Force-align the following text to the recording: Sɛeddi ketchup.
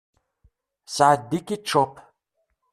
Sɛeddi 0.95 1.39
ketchup. 1.47 1.93